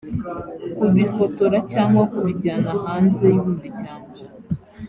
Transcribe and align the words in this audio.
kubifotora 0.77 1.57
cyangwa 1.71 2.03
kubijyana 2.11 2.71
hanze 2.83 3.25
y 3.33 3.37
umuryango 3.43 4.07